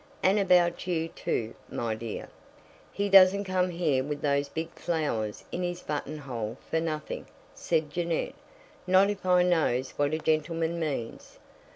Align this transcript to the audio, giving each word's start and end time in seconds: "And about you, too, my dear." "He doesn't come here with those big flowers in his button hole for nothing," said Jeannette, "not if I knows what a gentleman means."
"And 0.23 0.39
about 0.39 0.87
you, 0.87 1.09
too, 1.09 1.53
my 1.69 1.93
dear." 1.93 2.27
"He 2.91 3.07
doesn't 3.07 3.43
come 3.43 3.69
here 3.69 4.03
with 4.03 4.21
those 4.23 4.49
big 4.49 4.71
flowers 4.71 5.43
in 5.51 5.61
his 5.61 5.81
button 5.83 6.17
hole 6.17 6.57
for 6.71 6.79
nothing," 6.81 7.27
said 7.53 7.91
Jeannette, 7.91 8.33
"not 8.87 9.11
if 9.11 9.27
I 9.27 9.43
knows 9.43 9.91
what 9.97 10.15
a 10.15 10.17
gentleman 10.17 10.79
means." 10.79 11.37